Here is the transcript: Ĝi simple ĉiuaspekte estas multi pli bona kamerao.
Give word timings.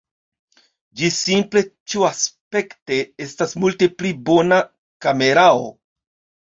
Ĝi 1.01 1.09
simple 1.17 1.63
ĉiuaspekte 1.93 2.99
estas 3.29 3.55
multi 3.65 3.93
pli 4.01 4.17
bona 4.33 4.63
kamerao. 5.07 5.69